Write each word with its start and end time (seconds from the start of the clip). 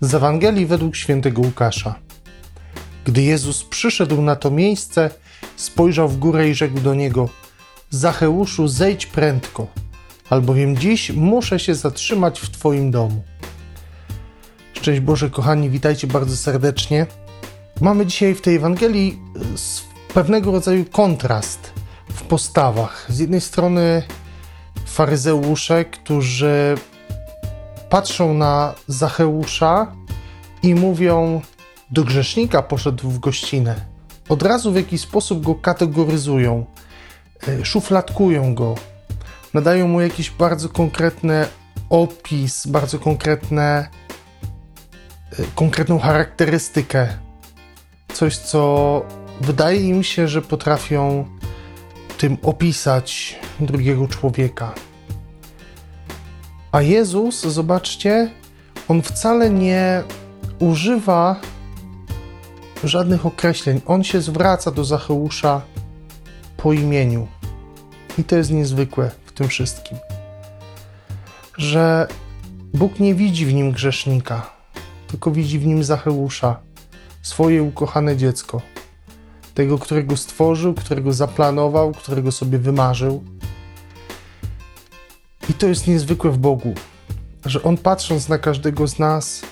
Z 0.00 0.14
Ewangelii 0.14 0.66
według 0.66 0.96
świętego 0.96 1.42
Łukasza. 1.42 1.94
Gdy 3.04 3.22
Jezus 3.22 3.64
przyszedł 3.64 4.22
na 4.22 4.36
to 4.36 4.50
miejsce, 4.50 5.10
spojrzał 5.56 6.08
w 6.08 6.18
górę 6.18 6.48
i 6.48 6.54
rzekł 6.54 6.80
do 6.80 6.94
niego: 6.94 7.28
Zacheuszu, 7.90 8.68
zejdź 8.68 9.06
prędko, 9.06 9.66
albowiem 10.30 10.76
dziś 10.76 11.10
muszę 11.10 11.58
się 11.58 11.74
zatrzymać 11.74 12.40
w 12.40 12.50
Twoim 12.50 12.90
domu. 12.90 13.22
Szczęść 14.74 15.00
Boże, 15.00 15.30
kochani, 15.30 15.70
witajcie 15.70 16.06
bardzo 16.06 16.36
serdecznie. 16.36 17.06
Mamy 17.80 18.06
dzisiaj 18.06 18.34
w 18.34 18.40
tej 18.40 18.56
Ewangelii 18.56 19.18
s- 19.54 19.82
pewnego 20.14 20.52
rodzaju 20.52 20.84
kontrast 20.84 21.72
w 22.08 22.22
postawach. 22.22 23.06
Z 23.08 23.18
jednej 23.18 23.40
strony 23.40 24.02
faryzeusze, 24.86 25.84
którzy 25.84 26.74
patrzą 27.90 28.34
na 28.34 28.74
Zacheusza 28.86 29.92
i 30.62 30.74
mówią: 30.74 31.40
Do 31.90 32.04
grzesznika 32.04 32.62
poszedł 32.62 33.10
w 33.10 33.18
gościnę. 33.18 33.74
Od 34.28 34.42
razu 34.42 34.72
w 34.72 34.76
jakiś 34.76 35.00
sposób 35.00 35.42
go 35.42 35.54
kategoryzują, 35.54 36.66
e, 37.48 37.64
szufladkują 37.64 38.54
go, 38.54 38.74
nadają 39.54 39.88
mu 39.88 40.00
jakiś 40.00 40.30
bardzo 40.30 40.68
konkretny 40.68 41.46
opis, 41.90 42.66
bardzo 42.66 42.98
konkretne, 42.98 43.88
e, 45.38 45.42
konkretną 45.54 45.98
charakterystykę. 45.98 47.08
Coś, 48.12 48.36
co 48.36 49.02
wydaje 49.40 49.80
im 49.80 50.02
się, 50.02 50.28
że 50.28 50.42
potrafią 50.42 51.24
tym 52.18 52.36
opisać 52.42 53.38
drugiego 53.60 54.08
człowieka. 54.08 54.74
A 56.72 56.82
Jezus, 56.82 57.40
zobaczcie, 57.40 58.30
on 58.88 59.02
wcale 59.02 59.50
nie 59.50 60.02
używa 60.58 61.40
żadnych 62.84 63.26
określeń. 63.26 63.80
On 63.86 64.04
się 64.04 64.20
zwraca 64.20 64.70
do 64.70 64.84
Zacheusza 64.84 65.62
po 66.56 66.72
imieniu. 66.72 67.26
I 68.18 68.24
to 68.24 68.36
jest 68.36 68.50
niezwykłe 68.50 69.10
w 69.26 69.32
tym 69.32 69.48
wszystkim. 69.48 69.98
Że 71.58 72.08
Bóg 72.74 73.00
nie 73.00 73.14
widzi 73.14 73.46
w 73.46 73.54
nim 73.54 73.72
grzesznika, 73.72 74.50
tylko 75.06 75.30
widzi 75.30 75.58
w 75.58 75.66
nim 75.66 75.84
Zacheusza, 75.84 76.56
swoje 77.22 77.62
ukochane 77.62 78.16
dziecko. 78.16 78.62
Tego, 79.54 79.78
którego 79.78 80.16
stworzył, 80.16 80.74
którego 80.74 81.12
zaplanował, 81.12 81.92
którego 81.92 82.32
sobie 82.32 82.58
wymarzył. 82.58 83.24
I 85.50 85.54
to 85.54 85.66
jest 85.66 85.86
niezwykłe 85.86 86.30
w 86.30 86.38
Bogu, 86.38 86.74
że 87.44 87.62
On 87.62 87.76
patrząc 87.76 88.28
na 88.28 88.38
każdego 88.38 88.88
z 88.88 88.98
nas, 88.98 89.42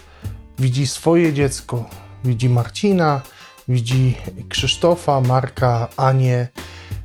widzi 0.59 0.87
swoje 0.87 1.33
dziecko, 1.33 1.85
widzi 2.25 2.49
Marcina, 2.49 3.21
widzi 3.69 4.17
Krzysztofa, 4.49 5.21
Marka, 5.21 5.89
Anię, 5.97 6.49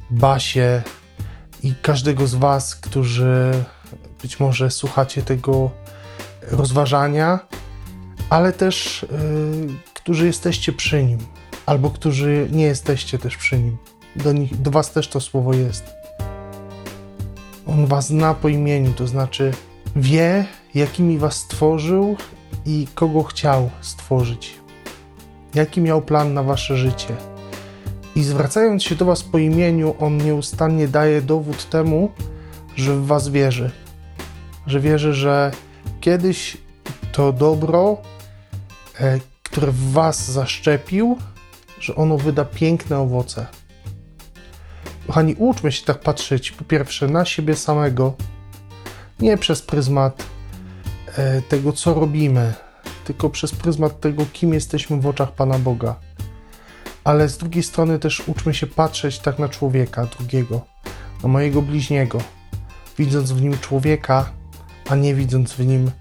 Basię 0.10 0.84
i 1.64 1.74
każdego 1.82 2.28
z 2.28 2.36
Was, 2.36 2.76
którzy 2.76 3.64
być 4.22 4.40
może 4.40 4.72
słuchacie 4.72 5.22
tego 5.22 5.72
rozważania, 6.52 7.40
ale 8.30 8.54
też 8.54 9.06
yy, 9.12 9.74
którzy 9.94 10.26
jesteście 10.26 10.74
przy 10.74 11.04
nim, 11.04 11.20
albo 11.66 11.90
którzy 11.90 12.48
nie 12.52 12.66
jesteście 12.66 13.20
też 13.20 13.38
przy 13.38 13.60
nim. 13.60 13.78
Do, 14.16 14.32
nich, 14.32 14.62
do 14.62 14.72
Was 14.72 14.92
też 14.92 15.08
to 15.08 15.20
słowo 15.20 15.54
jest. 15.54 16.03
On 17.74 17.86
Was 17.86 18.08
zna 18.08 18.34
po 18.34 18.50
imieniu, 18.50 18.94
to 18.94 19.08
znaczy 19.08 19.52
wie, 19.96 20.46
jakimi 20.76 21.18
Was 21.18 21.36
stworzył 21.36 22.18
i 22.66 22.88
kogo 22.96 23.24
chciał 23.24 23.70
stworzyć. 23.82 24.54
Jaki 25.54 25.82
miał 25.82 26.02
plan 26.02 26.34
na 26.34 26.44
Wasze 26.44 26.78
życie. 26.78 27.16
I 28.16 28.24
zwracając 28.24 28.84
się 28.84 28.96
do 28.96 29.06
Was 29.06 29.24
po 29.24 29.38
imieniu, 29.38 29.96
On 30.00 30.18
nieustannie 30.18 30.88
daje 30.88 31.22
dowód 31.22 31.70
temu, 31.70 32.12
że 32.76 32.96
w 32.96 33.06
Was 33.06 33.30
wierzy. 33.30 33.72
Że 34.68 34.80
wierzy, 34.80 35.14
że 35.14 35.52
kiedyś 36.02 36.58
to 37.12 37.32
dobro, 37.32 37.98
e, 39.00 39.20
które 39.44 39.72
w 39.72 39.92
Was 39.92 40.32
zaszczepił, 40.32 41.18
że 41.80 41.96
ono 41.96 42.18
wyda 42.18 42.46
piękne 42.46 43.00
owoce. 43.00 43.46
Kochani, 45.14 45.36
uczmy 45.40 45.72
się 45.72 45.86
tak 45.86 46.00
patrzeć, 46.00 46.52
po 46.52 46.64
pierwsze, 46.64 47.08
na 47.08 47.26
siebie 47.26 47.56
samego, 47.56 48.14
nie 49.20 49.38
przez 49.38 49.62
pryzmat 49.62 50.26
e, 51.18 51.42
tego, 51.42 51.74
co 51.74 51.94
robimy, 51.94 52.54
tylko 53.06 53.30
przez 53.30 53.56
pryzmat 53.56 54.00
tego, 54.00 54.26
kim 54.34 54.54
jesteśmy 54.54 55.02
w 55.02 55.08
oczach 55.08 55.32
Pana 55.32 55.60
Boga. 55.60 55.96
Ale 57.04 57.30
z 57.30 57.38
drugiej 57.38 57.64
strony 57.64 58.00
też 58.00 58.24
uczmy 58.28 58.54
się 58.54 58.68
patrzeć 58.68 59.20
tak 59.20 59.40
na 59.40 59.50
człowieka 59.50 60.06
drugiego, 60.18 60.62
na 61.24 61.30
mojego 61.30 61.62
bliźniego, 61.62 62.22
widząc 62.98 63.32
w 63.32 63.42
nim 63.42 63.60
człowieka, 63.60 64.30
a 64.90 64.96
nie 64.96 65.16
widząc 65.16 65.54
w 65.54 65.66
nim, 65.66 65.92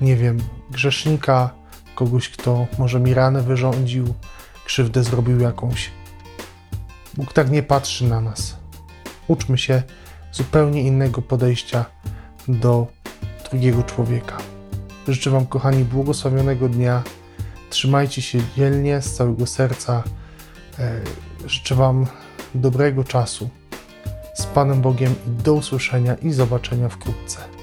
nie 0.00 0.16
wiem, 0.16 0.38
grzesznika, 0.70 1.50
kogoś, 1.94 2.28
kto 2.28 2.66
może 2.78 3.00
mi 3.00 3.14
ranę 3.14 3.42
wyrządził, 3.42 4.14
krzywdę 4.64 5.02
zrobił 5.02 5.40
jakąś. 5.40 5.95
Bóg 7.16 7.32
tak 7.32 7.50
nie 7.50 7.62
patrzy 7.62 8.04
na 8.04 8.20
nas. 8.20 8.56
Uczmy 9.28 9.58
się 9.58 9.82
zupełnie 10.32 10.82
innego 10.82 11.22
podejścia 11.22 11.84
do 12.48 12.86
drugiego 13.50 13.82
człowieka. 13.82 14.38
Życzę 15.08 15.30
Wam, 15.30 15.46
kochani, 15.46 15.84
błogosławionego 15.84 16.68
dnia. 16.68 17.02
Trzymajcie 17.70 18.22
się 18.22 18.38
dzielnie, 18.56 19.02
z 19.02 19.14
całego 19.14 19.46
serca. 19.46 20.02
E, 20.78 21.00
Życzę 21.46 21.74
Wam 21.74 22.06
dobrego 22.54 23.04
czasu 23.04 23.48
z 24.34 24.46
Panem 24.46 24.80
Bogiem 24.80 25.14
i 25.26 25.42
do 25.42 25.54
usłyszenia 25.54 26.14
i 26.14 26.32
zobaczenia 26.32 26.88
wkrótce. 26.88 27.55